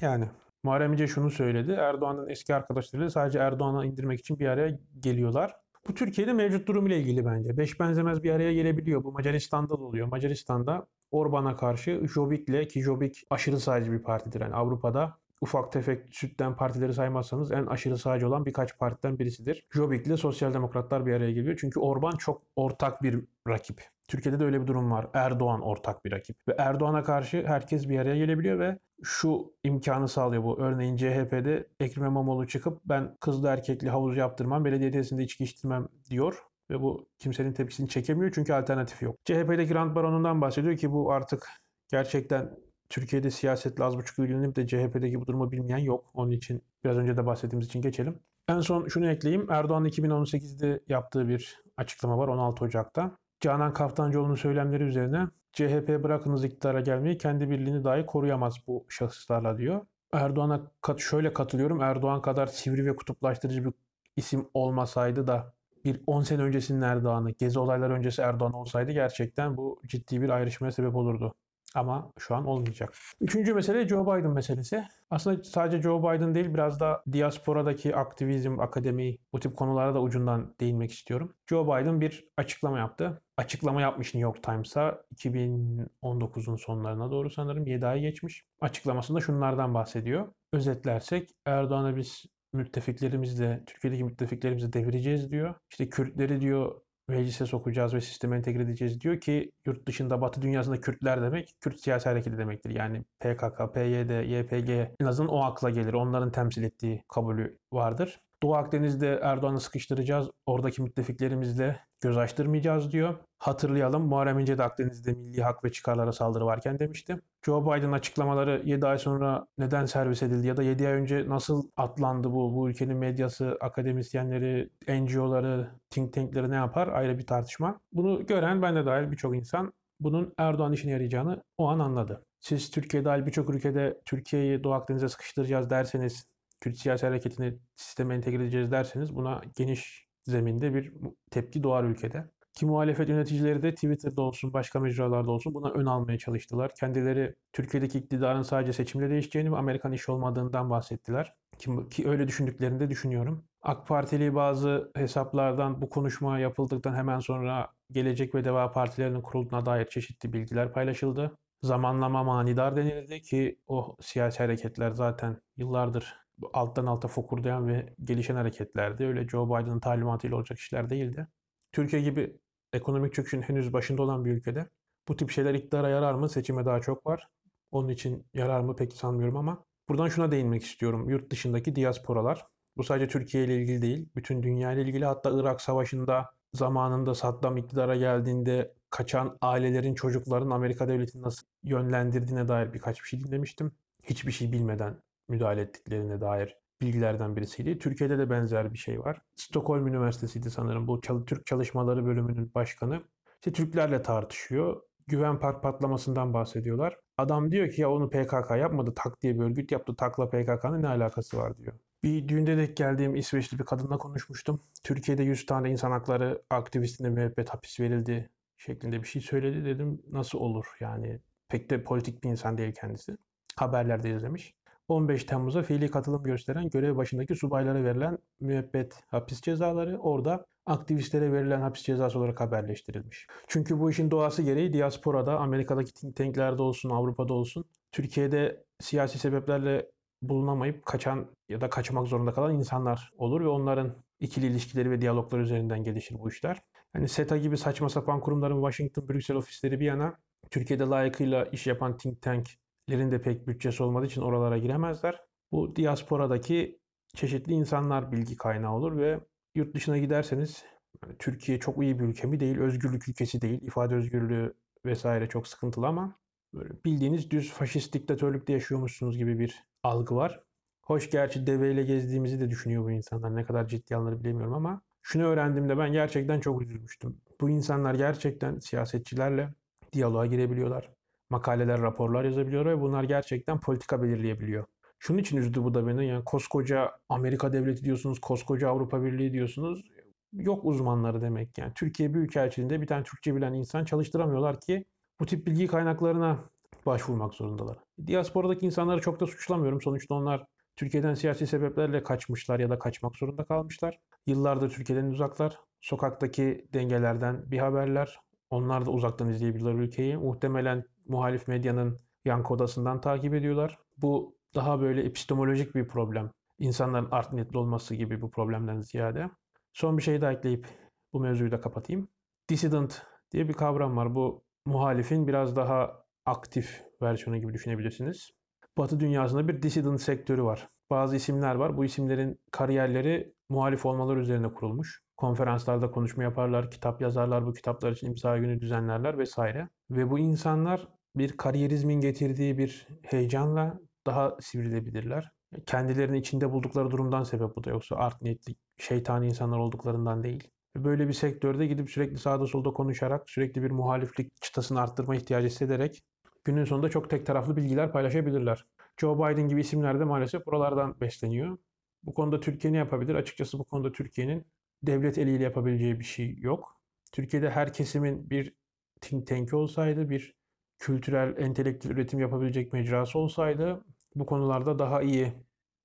yani 0.00 0.28
Muharrem 0.62 0.92
İnce 0.92 1.06
şunu 1.06 1.30
söyledi. 1.30 1.72
Erdoğan'ın 1.72 2.28
eski 2.28 2.54
arkadaşları 2.54 3.10
sadece 3.10 3.38
Erdoğan'a 3.38 3.84
indirmek 3.84 4.20
için 4.20 4.38
bir 4.38 4.46
araya 4.46 4.78
geliyorlar. 5.00 5.63
Bu 5.88 5.94
Türkiye'de 5.94 6.32
mevcut 6.32 6.68
durum 6.68 6.86
ile 6.86 6.98
ilgili 6.98 7.24
bence. 7.24 7.56
Beş 7.56 7.80
benzemez 7.80 8.22
bir 8.22 8.30
araya 8.30 8.54
gelebiliyor. 8.54 9.04
Bu 9.04 9.12
Macaristan'da 9.12 9.78
da 9.78 9.82
oluyor. 9.82 10.06
Macaristan'da 10.08 10.86
Orban'a 11.10 11.56
karşı 11.56 12.06
Jobbik'le 12.14 12.68
ki 12.68 12.82
Jobbik 12.82 13.26
aşırı 13.30 13.60
sağcı 13.60 13.92
bir 13.92 14.02
partidir. 14.02 14.40
Yani 14.40 14.54
Avrupa'da 14.54 15.18
ufak 15.40 15.72
tefek 15.72 16.14
sütten 16.14 16.56
partileri 16.56 16.94
saymazsanız 16.94 17.52
en 17.52 17.66
aşırı 17.66 17.98
sağcı 17.98 18.28
olan 18.28 18.46
birkaç 18.46 18.78
partiden 18.78 19.18
birisidir. 19.18 19.66
Jobbik 19.70 20.06
ile 20.06 20.16
Sosyal 20.16 20.54
Demokratlar 20.54 21.06
bir 21.06 21.12
araya 21.12 21.32
geliyor. 21.32 21.56
Çünkü 21.60 21.80
Orban 21.80 22.16
çok 22.16 22.42
ortak 22.56 23.02
bir 23.02 23.20
rakip. 23.48 23.93
Türkiye'de 24.08 24.40
de 24.40 24.44
öyle 24.44 24.62
bir 24.62 24.66
durum 24.66 24.90
var. 24.90 25.06
Erdoğan 25.14 25.60
ortak 25.60 26.04
bir 26.04 26.12
rakip. 26.12 26.36
Ve 26.48 26.54
Erdoğan'a 26.58 27.02
karşı 27.02 27.44
herkes 27.46 27.88
bir 27.88 27.98
araya 27.98 28.16
gelebiliyor 28.16 28.58
ve 28.58 28.78
şu 29.02 29.54
imkanı 29.64 30.08
sağlıyor 30.08 30.44
bu. 30.44 30.60
Örneğin 30.60 30.96
CHP'de 30.96 31.68
Ekrem 31.80 32.04
İmamoğlu 32.04 32.46
çıkıp 32.46 32.80
ben 32.84 33.16
kızlı 33.20 33.48
erkekli 33.48 33.88
havuz 33.88 34.16
yaptırmam, 34.16 34.64
belediye 34.64 34.90
tesisinde 34.90 35.22
içki 35.22 35.44
içtirmem 35.44 35.88
diyor. 36.10 36.38
Ve 36.70 36.80
bu 36.80 37.08
kimsenin 37.18 37.52
tepkisini 37.52 37.88
çekemiyor 37.88 38.32
çünkü 38.34 38.52
alternatif 38.52 39.02
yok. 39.02 39.16
CHP'deki 39.24 39.72
Grant 39.72 39.94
Baron'undan 39.94 40.40
bahsediyor 40.40 40.76
ki 40.76 40.92
bu 40.92 41.12
artık 41.12 41.48
gerçekten 41.90 42.50
Türkiye'de 42.88 43.30
siyasetle 43.30 43.84
az 43.84 43.96
buçuk 43.96 44.18
ilgilenip 44.18 44.56
de 44.56 44.66
CHP'deki 44.66 45.20
bu 45.20 45.26
durumu 45.26 45.52
bilmeyen 45.52 45.78
yok. 45.78 46.10
Onun 46.14 46.30
için 46.30 46.62
biraz 46.84 46.96
önce 46.96 47.16
de 47.16 47.26
bahsettiğimiz 47.26 47.66
için 47.66 47.82
geçelim. 47.82 48.20
En 48.48 48.60
son 48.60 48.88
şunu 48.88 49.10
ekleyeyim. 49.10 49.50
Erdoğan 49.50 49.86
2018'de 49.86 50.80
yaptığı 50.88 51.28
bir 51.28 51.62
açıklama 51.76 52.18
var 52.18 52.28
16 52.28 52.64
Ocak'ta. 52.64 53.18
Canan 53.40 53.72
Kaftancıoğlu'nun 53.72 54.34
söylemleri 54.34 54.84
üzerine 54.84 55.26
CHP 55.52 56.02
bırakınız 56.02 56.44
iktidara 56.44 56.80
gelmeyi 56.80 57.18
kendi 57.18 57.50
birliğini 57.50 57.84
dahi 57.84 58.06
koruyamaz 58.06 58.56
bu 58.66 58.86
şahıslarla 58.88 59.58
diyor. 59.58 59.86
Erdoğan'a 60.12 60.60
kat, 60.80 61.00
şöyle 61.00 61.32
katılıyorum. 61.32 61.80
Erdoğan 61.80 62.22
kadar 62.22 62.46
sivri 62.46 62.86
ve 62.86 62.96
kutuplaştırıcı 62.96 63.64
bir 63.64 63.72
isim 64.16 64.48
olmasaydı 64.54 65.26
da 65.26 65.54
bir 65.84 66.00
10 66.06 66.22
sene 66.22 66.42
öncesinin 66.42 66.82
Erdoğan'ı, 66.82 67.30
gezi 67.30 67.58
olayları 67.58 67.92
öncesi 67.92 68.22
Erdoğan 68.22 68.52
olsaydı 68.52 68.92
gerçekten 68.92 69.56
bu 69.56 69.80
ciddi 69.86 70.22
bir 70.22 70.28
ayrışmaya 70.28 70.72
sebep 70.72 70.94
olurdu. 70.96 71.34
Ama 71.74 72.12
şu 72.18 72.34
an 72.34 72.46
olmayacak. 72.46 72.94
Üçüncü 73.20 73.54
mesele 73.54 73.88
Joe 73.88 74.02
Biden 74.02 74.30
meselesi. 74.30 74.84
Aslında 75.10 75.44
sadece 75.44 75.82
Joe 75.82 76.02
Biden 76.02 76.34
değil 76.34 76.54
biraz 76.54 76.80
da 76.80 77.02
diasporadaki 77.12 77.96
aktivizm, 77.96 78.60
akademi 78.60 79.18
bu 79.32 79.40
tip 79.40 79.56
konulara 79.56 79.94
da 79.94 80.02
ucundan 80.02 80.54
değinmek 80.60 80.92
istiyorum. 80.92 81.34
Joe 81.46 81.64
Biden 81.66 82.00
bir 82.00 82.28
açıklama 82.36 82.78
yaptı. 82.78 83.22
Açıklama 83.36 83.80
yapmış 83.80 84.14
New 84.14 84.18
York 84.18 84.42
Times'a 84.42 85.04
2019'un 85.16 86.56
sonlarına 86.56 87.10
doğru 87.10 87.30
sanırım 87.30 87.66
7 87.66 87.86
ay 87.86 88.00
geçmiş. 88.00 88.44
Açıklamasında 88.60 89.20
şunlardan 89.20 89.74
bahsediyor. 89.74 90.32
Özetlersek 90.52 91.30
Erdoğan'a 91.46 91.96
biz 91.96 92.24
müttefiklerimizle, 92.52 93.62
Türkiye'deki 93.66 94.04
müttefiklerimizle 94.04 94.72
devireceğiz 94.72 95.30
diyor. 95.30 95.54
İşte 95.70 95.88
Kürtleri 95.88 96.40
diyor 96.40 96.80
meclise 97.08 97.46
sokacağız 97.46 97.94
ve 97.94 98.00
sisteme 98.00 98.36
entegre 98.36 98.62
edeceğiz 98.62 99.00
diyor 99.00 99.20
ki 99.20 99.52
yurt 99.66 99.88
dışında 99.88 100.20
Batı 100.20 100.42
dünyasında 100.42 100.80
Kürtler 100.80 101.22
demek 101.22 101.56
Kürt 101.60 101.80
siyasi 101.80 102.08
hareketi 102.08 102.38
demektir. 102.38 102.70
Yani 102.70 103.04
PKK, 103.20 103.74
PYD, 103.74 104.10
YPG 104.24 104.70
en 105.00 105.06
azından 105.06 105.32
o 105.32 105.42
akla 105.42 105.70
gelir. 105.70 105.92
Onların 105.92 106.32
temsil 106.32 106.62
ettiği 106.62 107.04
kabulü 107.08 107.58
vardır. 107.72 108.20
Doğu 108.44 108.54
Akdeniz'de 108.54 109.20
Erdoğan'ı 109.22 109.60
sıkıştıracağız. 109.60 110.30
Oradaki 110.46 110.82
müttefiklerimizle 110.82 111.80
göz 112.00 112.18
açtırmayacağız 112.18 112.92
diyor. 112.92 113.14
Hatırlayalım 113.38 114.02
Muharrem 114.02 114.38
İnce 114.38 114.58
de 114.58 114.62
Akdeniz'de 114.62 115.12
milli 115.12 115.42
hak 115.42 115.64
ve 115.64 115.72
çıkarlara 115.72 116.12
saldırı 116.12 116.46
varken 116.46 116.78
demişti. 116.78 117.20
Joe 117.46 117.62
Biden 117.62 117.92
açıklamaları 117.92 118.62
7 118.64 118.86
ay 118.86 118.98
sonra 118.98 119.46
neden 119.58 119.86
servis 119.86 120.22
edildi 120.22 120.46
ya 120.46 120.56
da 120.56 120.62
7 120.62 120.88
ay 120.88 120.92
önce 120.92 121.28
nasıl 121.28 121.68
atlandı 121.76 122.32
bu? 122.32 122.54
Bu 122.54 122.70
ülkenin 122.70 122.96
medyası, 122.96 123.58
akademisyenleri, 123.60 124.70
NGO'ları, 124.88 125.70
think 125.90 126.12
tankleri 126.12 126.50
ne 126.50 126.56
yapar? 126.56 126.88
Ayrı 126.88 127.18
bir 127.18 127.26
tartışma. 127.26 127.80
Bunu 127.92 128.26
gören 128.26 128.62
ben 128.62 128.76
de 128.76 128.86
dahil 128.86 129.10
birçok 129.10 129.36
insan 129.36 129.72
bunun 130.00 130.34
Erdoğan 130.38 130.72
işine 130.72 130.92
yarayacağını 130.92 131.42
o 131.58 131.68
an 131.68 131.78
anladı. 131.78 132.24
Siz 132.40 132.70
Türkiye 132.70 133.04
dahil 133.04 133.26
birçok 133.26 133.54
ülkede 133.54 134.00
Türkiye'yi 134.04 134.64
Doğu 134.64 134.72
Akdeniz'e 134.72 135.08
sıkıştıracağız 135.08 135.70
derseniz 135.70 136.33
Kürt 136.60 136.78
siyasi 136.78 137.06
hareketini 137.06 137.58
sisteme 137.76 138.14
entegre 138.14 138.42
edeceğiz 138.42 138.70
derseniz 138.70 139.14
buna 139.14 139.42
geniş 139.56 140.08
zeminde 140.26 140.74
bir 140.74 140.92
tepki 141.30 141.62
doğar 141.62 141.84
ülkede. 141.84 142.30
Ki 142.54 142.66
muhalefet 142.66 143.08
yöneticileri 143.08 143.62
de 143.62 143.74
Twitter'da 143.74 144.22
olsun, 144.22 144.52
başka 144.52 144.80
mecralarda 144.80 145.30
olsun 145.30 145.54
buna 145.54 145.70
ön 145.70 145.86
almaya 145.86 146.18
çalıştılar. 146.18 146.70
Kendileri 146.80 147.34
Türkiye'deki 147.52 147.98
iktidarın 147.98 148.42
sadece 148.42 148.72
seçimle 148.72 149.10
değişeceğini 149.10 149.52
ve 149.52 149.56
Amerikan 149.56 149.92
işi 149.92 150.12
olmadığından 150.12 150.70
bahsettiler. 150.70 151.34
Ki, 151.58 151.70
ki 151.90 152.08
öyle 152.08 152.28
düşündüklerini 152.28 152.80
de 152.80 152.90
düşünüyorum. 152.90 153.44
AK 153.62 153.86
Partili 153.86 154.34
bazı 154.34 154.90
hesaplardan 154.96 155.82
bu 155.82 155.88
konuşma 155.88 156.38
yapıldıktan 156.38 156.94
hemen 156.94 157.18
sonra 157.18 157.68
Gelecek 157.90 158.34
ve 158.34 158.44
Deva 158.44 158.72
Partilerinin 158.72 159.20
kurulduğuna 159.22 159.66
dair 159.66 159.86
çeşitli 159.86 160.32
bilgiler 160.32 160.72
paylaşıldı. 160.72 161.38
Zamanlama 161.62 162.22
manidar 162.24 162.76
denildi 162.76 163.22
ki 163.22 163.58
o 163.66 163.96
siyasi 164.00 164.38
hareketler 164.38 164.90
zaten 164.90 165.40
yıllardır 165.56 166.23
alttan 166.52 166.86
alta 166.86 167.08
fokurdayan 167.08 167.68
ve 167.68 167.94
gelişen 168.04 168.34
hareketlerdi. 168.34 169.04
Öyle 169.04 169.28
Joe 169.28 169.46
Biden'ın 169.48 169.80
talimatıyla 169.80 170.36
olacak 170.36 170.58
işler 170.58 170.90
değildi. 170.90 171.26
Türkiye 171.72 172.02
gibi 172.02 172.36
ekonomik 172.72 173.14
çöküşün 173.14 173.42
henüz 173.42 173.72
başında 173.72 174.02
olan 174.02 174.24
bir 174.24 174.30
ülkede 174.30 174.68
bu 175.08 175.16
tip 175.16 175.30
şeyler 175.30 175.54
iktidara 175.54 175.88
yarar 175.88 176.14
mı? 176.14 176.28
Seçime 176.28 176.64
daha 176.64 176.80
çok 176.80 177.06
var. 177.06 177.28
Onun 177.70 177.88
için 177.88 178.26
yarar 178.34 178.60
mı 178.60 178.76
pek 178.76 178.92
sanmıyorum 178.92 179.36
ama 179.36 179.64
buradan 179.88 180.08
şuna 180.08 180.30
değinmek 180.30 180.64
istiyorum. 180.64 181.08
Yurt 181.08 181.30
dışındaki 181.30 181.76
diasporalar. 181.76 182.46
Bu 182.76 182.84
sadece 182.84 183.08
Türkiye 183.08 183.44
ile 183.44 183.56
ilgili 183.56 183.82
değil. 183.82 184.08
Bütün 184.16 184.42
dünya 184.42 184.72
ile 184.72 184.82
ilgili. 184.82 185.04
Hatta 185.04 185.30
Irak 185.40 185.60
Savaşı'nda 185.60 186.34
zamanında 186.52 187.14
Saddam 187.14 187.56
iktidara 187.56 187.96
geldiğinde 187.96 188.74
kaçan 188.90 189.38
ailelerin 189.40 189.94
çocukların 189.94 190.50
Amerika 190.50 190.88
devletini 190.88 191.22
nasıl 191.22 191.46
yönlendirdiğine 191.62 192.48
dair 192.48 192.72
birkaç 192.72 193.02
bir 193.02 193.08
şey 193.08 193.24
dinlemiştim. 193.24 193.72
Hiçbir 194.02 194.32
şey 194.32 194.52
bilmeden 194.52 195.02
müdahale 195.28 195.60
ettiklerine 195.60 196.20
dair 196.20 196.56
bilgilerden 196.80 197.36
birisiydi. 197.36 197.78
Türkiye'de 197.78 198.18
de 198.18 198.30
benzer 198.30 198.72
bir 198.72 198.78
şey 198.78 199.00
var. 199.00 199.22
Stockholm 199.36 199.86
Üniversitesi'ydi 199.86 200.50
sanırım 200.50 200.88
bu 200.88 201.00
Türk 201.00 201.46
Çalışmaları 201.46 202.06
Bölümünün 202.06 202.54
başkanı. 202.54 203.02
İşte 203.34 203.52
Türklerle 203.52 204.02
tartışıyor. 204.02 204.82
Güven 205.06 205.38
Park 205.38 205.62
patlamasından 205.62 206.34
bahsediyorlar. 206.34 206.96
Adam 207.18 207.52
diyor 207.52 207.70
ki 207.70 207.80
ya 207.80 207.90
onu 207.90 208.10
PKK 208.10 208.50
yapmadı, 208.50 208.92
Tak 208.96 209.22
diye 209.22 209.34
bir 209.34 209.44
örgüt 209.44 209.72
yaptı. 209.72 209.96
Tak'la 209.96 210.28
PKK'nın 210.28 210.82
ne 210.82 210.88
alakası 210.88 211.36
var 211.36 211.58
diyor. 211.58 211.72
Bir 212.02 212.28
düğünde 212.28 212.56
denk 212.56 212.76
geldiğim 212.76 213.16
İsveçli 213.16 213.58
bir 213.58 213.64
kadınla 213.64 213.98
konuşmuştum. 213.98 214.62
Türkiye'de 214.82 215.22
100 215.22 215.46
tane 215.46 215.70
insan 215.70 215.90
hakları 215.90 216.42
aktivistine 216.50 217.10
müebbet 217.10 217.48
hapis 217.48 217.80
verildi 217.80 218.30
şeklinde 218.56 219.02
bir 219.02 219.06
şey 219.08 219.22
söyledi. 219.22 219.64
Dedim 219.64 220.02
nasıl 220.10 220.38
olur 220.38 220.66
yani 220.80 221.20
pek 221.48 221.70
de 221.70 221.84
politik 221.84 222.24
bir 222.24 222.30
insan 222.30 222.58
değil 222.58 222.74
kendisi. 222.80 223.16
Haberlerde 223.56 224.10
izlemiş. 224.10 224.54
15 224.88 225.24
Temmuz'a 225.24 225.62
fiili 225.62 225.90
katılım 225.90 226.22
gösteren 226.22 226.68
görev 226.68 226.96
başındaki 226.96 227.34
subaylara 227.34 227.84
verilen 227.84 228.18
müebbet 228.40 228.94
hapis 229.06 229.40
cezaları 229.40 229.98
orada 229.98 230.46
aktivistlere 230.66 231.32
verilen 231.32 231.60
hapis 231.60 231.82
cezası 231.82 232.18
olarak 232.18 232.40
haberleştirilmiş. 232.40 233.26
Çünkü 233.48 233.80
bu 233.80 233.90
işin 233.90 234.10
doğası 234.10 234.42
gereği 234.42 234.72
diasporada, 234.72 235.38
Amerika'daki 235.38 235.92
think 235.94 236.16
tanklerde 236.16 236.62
olsun, 236.62 236.90
Avrupa'da 236.90 237.32
olsun, 237.32 237.64
Türkiye'de 237.92 238.64
siyasi 238.80 239.18
sebeplerle 239.18 239.90
bulunamayıp 240.22 240.86
kaçan 240.86 241.26
ya 241.48 241.60
da 241.60 241.70
kaçmak 241.70 242.06
zorunda 242.06 242.32
kalan 242.32 242.54
insanlar 242.54 243.12
olur 243.18 243.40
ve 243.40 243.48
onların 243.48 243.94
ikili 244.20 244.46
ilişkileri 244.46 244.90
ve 244.90 245.00
diyaloglar 245.00 245.38
üzerinden 245.38 245.84
gelişir 245.84 246.18
bu 246.18 246.28
işler. 246.28 246.62
Yani 246.94 247.08
SETA 247.08 247.36
gibi 247.36 247.56
saçma 247.58 247.88
sapan 247.88 248.20
kurumların 248.20 248.56
Washington, 248.56 249.08
Brüksel 249.08 249.36
ofisleri 249.36 249.80
bir 249.80 249.86
yana 249.86 250.18
Türkiye'de 250.50 250.84
layıkıyla 250.84 251.44
iş 251.44 251.66
yapan 251.66 251.96
think 251.96 252.22
tank 252.22 252.48
de 252.88 253.22
pek 253.22 253.46
bütçesi 253.46 253.82
olmadığı 253.82 254.06
için 254.06 254.22
oralara 254.22 254.58
giremezler. 254.58 255.20
Bu 255.52 255.76
diasporadaki 255.76 256.80
çeşitli 257.14 257.52
insanlar 257.52 258.12
bilgi 258.12 258.36
kaynağı 258.36 258.72
olur 258.72 258.96
ve 258.96 259.20
yurt 259.54 259.74
dışına 259.74 259.98
giderseniz 259.98 260.64
yani 261.04 261.16
Türkiye 261.18 261.60
çok 261.60 261.82
iyi 261.82 261.98
bir 261.98 262.04
ülke 262.04 262.26
mi 262.26 262.40
değil, 262.40 262.58
özgürlük 262.58 263.08
ülkesi 263.08 263.40
değil, 263.40 263.62
ifade 263.62 263.94
özgürlüğü 263.94 264.54
vesaire 264.84 265.28
çok 265.28 265.48
sıkıntılı 265.48 265.86
ama 265.86 266.20
böyle 266.54 266.74
bildiğiniz 266.84 267.30
düz 267.30 267.52
faşist 267.52 267.92
diktatörlükte 267.92 268.52
yaşıyormuşsunuz 268.52 269.18
gibi 269.18 269.38
bir 269.38 269.64
algı 269.82 270.16
var. 270.16 270.44
Hoş 270.82 271.10
gerçi 271.10 271.46
deveyle 271.46 271.82
gezdiğimizi 271.82 272.40
de 272.40 272.50
düşünüyor 272.50 272.84
bu 272.84 272.90
insanlar. 272.90 273.36
Ne 273.36 273.44
kadar 273.44 273.68
ciddi 273.68 273.96
alınır 273.96 274.20
bilemiyorum 274.20 274.54
ama 274.54 274.82
şunu 275.02 275.24
öğrendiğimde 275.24 275.78
ben 275.78 275.92
gerçekten 275.92 276.40
çok 276.40 276.62
üzülmüştüm. 276.62 277.20
Bu 277.40 277.50
insanlar 277.50 277.94
gerçekten 277.94 278.58
siyasetçilerle 278.58 279.54
diyaloğa 279.92 280.26
girebiliyorlar 280.26 280.90
makaleler, 281.34 281.80
raporlar 281.80 282.24
yazabiliyor 282.24 282.66
ve 282.66 282.80
bunlar 282.80 283.04
gerçekten 283.04 283.60
politika 283.60 284.02
belirleyebiliyor. 284.02 284.64
Şunun 284.98 285.18
için 285.18 285.36
üzdü 285.36 285.64
bu 285.64 285.74
da 285.74 285.86
beni. 285.86 286.06
Yani 286.06 286.24
koskoca 286.24 286.92
Amerika 287.08 287.52
devleti 287.52 287.84
diyorsunuz, 287.84 288.20
koskoca 288.20 288.68
Avrupa 288.68 289.02
Birliği 289.02 289.32
diyorsunuz. 289.32 289.84
Yok 290.32 290.64
uzmanları 290.64 291.22
demek 291.22 291.58
yani. 291.58 291.72
Türkiye 291.74 292.14
Büyükelçiliğinde 292.14 292.80
bir 292.80 292.86
tane 292.86 293.02
Türkçe 293.02 293.36
bilen 293.36 293.52
insan 293.52 293.84
çalıştıramıyorlar 293.84 294.60
ki 294.60 294.84
bu 295.20 295.26
tip 295.26 295.46
bilgi 295.46 295.66
kaynaklarına 295.66 296.38
başvurmak 296.86 297.34
zorundalar. 297.34 297.78
Diasporadaki 298.06 298.66
insanları 298.66 299.00
çok 299.00 299.20
da 299.20 299.26
suçlamıyorum. 299.26 299.80
Sonuçta 299.80 300.14
onlar 300.14 300.44
Türkiye'den 300.76 301.14
siyasi 301.14 301.46
sebeplerle 301.46 302.02
kaçmışlar 302.02 302.60
ya 302.60 302.70
da 302.70 302.78
kaçmak 302.78 303.16
zorunda 303.16 303.44
kalmışlar. 303.44 303.98
Yıllardır 304.26 304.70
Türkiye'den 304.70 305.10
uzaklar. 305.10 305.58
Sokaktaki 305.80 306.66
dengelerden 306.74 307.50
bir 307.50 307.58
haberler. 307.58 308.20
Onlar 308.50 308.86
da 308.86 308.90
uzaktan 308.90 309.28
izleyebilirler 309.28 309.74
ülkeyi. 309.74 310.16
Muhtemelen 310.16 310.84
muhalif 311.08 311.48
medyanın 311.48 311.98
yankı 312.24 312.54
odasından 312.54 313.00
takip 313.00 313.34
ediyorlar. 313.34 313.78
Bu 313.96 314.36
daha 314.54 314.80
böyle 314.80 315.02
epistemolojik 315.02 315.74
bir 315.74 315.88
problem. 315.88 316.30
İnsanların 316.58 317.08
art 317.10 317.32
niyetli 317.32 317.58
olması 317.58 317.94
gibi 317.94 318.20
bu 318.20 318.30
problemden 318.30 318.80
ziyade. 318.80 319.30
Son 319.72 319.98
bir 319.98 320.02
şey 320.02 320.20
daha 320.20 320.32
ekleyip 320.32 320.66
bu 321.12 321.20
mevzuyu 321.20 321.50
da 321.50 321.60
kapatayım. 321.60 322.08
Dissident 322.48 323.02
diye 323.30 323.48
bir 323.48 323.54
kavram 323.54 323.96
var. 323.96 324.14
Bu 324.14 324.44
muhalifin 324.66 325.26
biraz 325.26 325.56
daha 325.56 326.04
aktif 326.26 326.82
versiyonu 327.02 327.40
gibi 327.40 327.54
düşünebilirsiniz. 327.54 328.30
Batı 328.78 329.00
dünyasında 329.00 329.48
bir 329.48 329.62
dissident 329.62 330.00
sektörü 330.00 330.42
var. 330.42 330.68
Bazı 330.90 331.16
isimler 331.16 331.54
var. 331.54 331.76
Bu 331.76 331.84
isimlerin 331.84 332.40
kariyerleri 332.50 333.34
muhalif 333.48 333.86
olmaları 333.86 334.20
üzerine 334.20 334.52
kurulmuş. 334.54 335.03
Konferanslarda 335.16 335.90
konuşma 335.90 336.22
yaparlar, 336.22 336.70
kitap 336.70 337.00
yazarlar, 337.00 337.46
bu 337.46 337.52
kitaplar 337.52 337.92
için 337.92 338.06
imza 338.06 338.38
günü 338.38 338.60
düzenlerler 338.60 339.18
vesaire. 339.18 339.68
Ve 339.90 340.10
bu 340.10 340.18
insanlar 340.18 340.88
bir 341.16 341.36
kariyerizmin 341.36 342.00
getirdiği 342.00 342.58
bir 342.58 342.88
heyecanla 343.02 343.80
daha 344.06 344.36
sivrilebilirler. 344.40 345.32
Kendilerini 345.66 346.18
içinde 346.18 346.52
buldukları 346.52 346.90
durumdan 346.90 347.22
sebep 347.22 347.56
bu 347.56 347.64
da 347.64 347.70
yoksa 347.70 347.96
art 347.96 348.22
niyetli, 348.22 348.54
şeytani 348.78 349.26
insanlar 349.26 349.58
olduklarından 349.58 350.22
değil. 350.22 350.50
Böyle 350.76 351.08
bir 351.08 351.12
sektörde 351.12 351.66
gidip 351.66 351.90
sürekli 351.90 352.18
sağda 352.18 352.46
solda 352.46 352.70
konuşarak, 352.70 353.30
sürekli 353.30 353.62
bir 353.62 353.70
muhaliflik 353.70 354.42
çıtasını 354.42 354.80
arttırma 354.80 355.16
ihtiyacı 355.16 355.46
hissederek 355.46 356.02
günün 356.44 356.64
sonunda 356.64 356.88
çok 356.88 357.10
tek 357.10 357.26
taraflı 357.26 357.56
bilgiler 357.56 357.92
paylaşabilirler. 357.92 358.66
Joe 359.00 359.18
Biden 359.18 359.48
gibi 359.48 359.60
isimler 359.60 360.00
de 360.00 360.04
maalesef 360.04 360.46
buralardan 360.46 361.00
besleniyor. 361.00 361.58
Bu 362.02 362.14
konuda 362.14 362.40
Türkiye 362.40 362.72
ne 362.72 362.76
yapabilir? 362.76 363.14
Açıkçası 363.14 363.58
bu 363.58 363.64
konuda 363.64 363.92
Türkiye'nin 363.92 364.46
devlet 364.86 365.18
eliyle 365.18 365.44
yapabileceği 365.44 366.00
bir 366.00 366.04
şey 366.04 366.36
yok. 366.38 366.80
Türkiye'de 367.12 367.50
her 367.50 367.72
kesimin 367.72 368.30
bir 368.30 368.54
think 369.00 369.26
tank'i 369.26 369.56
olsaydı, 369.56 370.10
bir 370.10 370.34
kültürel, 370.78 371.36
entelektüel 371.38 371.92
üretim 371.92 372.20
yapabilecek 372.20 372.72
mecrası 372.72 373.18
olsaydı 373.18 373.84
bu 374.14 374.26
konularda 374.26 374.78
daha 374.78 375.02
iyi 375.02 375.32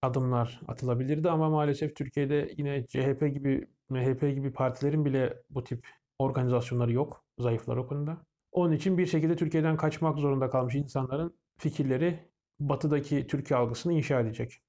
adımlar 0.02 0.62
atılabilirdi 0.68 1.30
ama 1.30 1.50
maalesef 1.50 1.96
Türkiye'de 1.96 2.54
yine 2.58 2.88
CHP 2.88 3.34
gibi, 3.34 3.68
MHP 3.90 4.22
gibi 4.22 4.54
partilerin 4.54 5.06
bile 5.06 5.44
bu 5.50 5.64
tip 5.64 5.88
organizasyonları 6.20 6.92
yok. 6.94 7.26
Zayıflar 7.40 7.78
o 7.78 7.88
konuda. 7.88 8.18
Onun 8.52 8.74
için 8.74 8.98
bir 8.98 9.06
şekilde 9.06 9.36
Türkiye'den 9.36 9.78
kaçmak 9.78 10.20
zorunda 10.20 10.50
kalmış 10.50 10.76
insanların 10.76 11.38
fikirleri 11.58 12.20
batıdaki 12.60 13.28
Türkiye 13.28 13.60
algısını 13.60 13.94
inşa 13.94 14.20
edecek. 14.20 14.62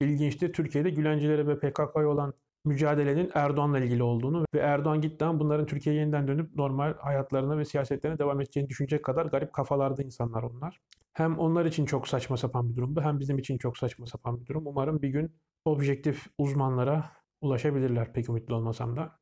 İlginçtir 0.00 0.52
Türkiye'de 0.52 0.90
Gülencilere 0.90 1.46
ve 1.46 1.58
PKK'ya 1.58 2.08
olan 2.08 2.34
mücadelenin 2.64 3.30
Erdoğan'la 3.34 3.78
ilgili 3.78 4.02
olduğunu 4.02 4.44
ve 4.54 4.58
Erdoğan 4.58 5.00
gittiğinde 5.00 5.38
bunların 5.38 5.66
Türkiye'ye 5.66 6.00
yeniden 6.00 6.28
dönüp 6.28 6.56
normal 6.56 6.94
hayatlarına 6.94 7.58
ve 7.58 7.64
siyasetlerine 7.64 8.18
devam 8.18 8.40
edeceğini 8.40 8.68
düşünecek 8.68 9.04
kadar 9.04 9.26
garip 9.26 9.52
kafalarda 9.52 10.02
insanlar 10.02 10.42
onlar. 10.42 10.80
Hem 11.12 11.38
onlar 11.38 11.64
için 11.64 11.86
çok 11.86 12.08
saçma 12.08 12.36
sapan 12.36 12.70
bir 12.70 12.76
durumdu 12.76 13.00
hem 13.00 13.20
bizim 13.20 13.38
için 13.38 13.58
çok 13.58 13.78
saçma 13.78 14.06
sapan 14.06 14.40
bir 14.40 14.46
durum. 14.46 14.66
Umarım 14.66 15.02
bir 15.02 15.08
gün 15.08 15.32
objektif 15.64 16.26
uzmanlara 16.38 17.04
ulaşabilirler 17.40 18.12
pek 18.12 18.28
ümitli 18.28 18.54
olmasam 18.54 18.96
da. 18.96 19.18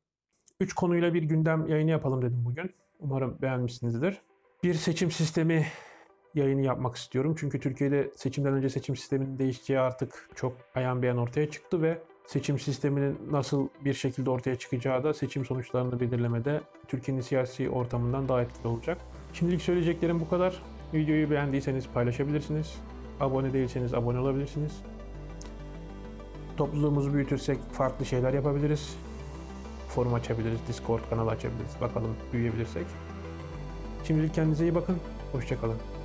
Üç 0.59 0.73
konuyla 0.73 1.13
bir 1.13 1.23
gündem 1.23 1.67
yayını 1.67 1.91
yapalım 1.91 2.21
dedim 2.21 2.45
bugün. 2.45 2.75
Umarım 2.99 3.41
beğenmişsinizdir. 3.41 4.21
Bir 4.63 4.73
seçim 4.73 5.11
sistemi 5.11 5.65
yayını 6.35 6.61
yapmak 6.61 6.95
istiyorum. 6.95 7.35
Çünkü 7.39 7.59
Türkiye'de 7.59 8.11
seçimden 8.15 8.53
önce 8.53 8.69
seçim 8.69 8.95
sisteminin 8.95 9.39
değişeceği 9.39 9.79
artık 9.79 10.29
çok 10.35 10.53
ayan 10.75 11.01
beyan 11.01 11.17
ortaya 11.17 11.49
çıktı 11.49 11.81
ve 11.81 12.01
seçim 12.27 12.59
sisteminin 12.59 13.17
nasıl 13.31 13.67
bir 13.85 13.93
şekilde 13.93 14.29
ortaya 14.29 14.55
çıkacağı 14.55 15.03
da 15.03 15.13
seçim 15.13 15.45
sonuçlarını 15.45 15.99
belirlemede 15.99 16.61
Türkiye'nin 16.87 17.21
siyasi 17.21 17.69
ortamından 17.69 18.29
daha 18.29 18.41
etkili 18.41 18.67
olacak. 18.67 18.97
Şimdilik 19.33 19.61
söyleyeceklerim 19.61 20.19
bu 20.19 20.29
kadar. 20.29 20.63
Videoyu 20.93 21.31
beğendiyseniz 21.31 21.87
paylaşabilirsiniz. 21.87 22.75
Abone 23.19 23.53
değilseniz 23.53 23.93
abone 23.93 24.19
olabilirsiniz. 24.19 24.71
Topluluğumuzu 26.57 27.13
büyütürsek 27.13 27.57
farklı 27.71 28.05
şeyler 28.05 28.33
yapabiliriz. 28.33 28.97
Forum 29.89 30.13
açabiliriz, 30.13 30.59
Discord 30.67 31.09
kanalı 31.09 31.31
açabiliriz. 31.31 31.81
Bakalım 31.81 32.15
büyüyebilirsek. 32.33 32.85
Şimdilik 34.03 34.33
kendinize 34.33 34.63
iyi 34.63 34.75
bakın. 34.75 34.97
Hoşçakalın. 35.31 35.96